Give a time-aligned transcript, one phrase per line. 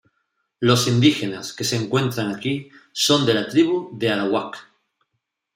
[0.59, 4.57] Los indígenas que se encuentran aquí son de la tribu de Arawak.